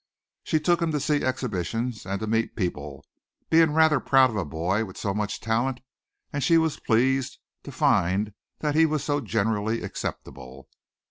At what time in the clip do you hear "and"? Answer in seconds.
2.07-2.19, 6.33-6.43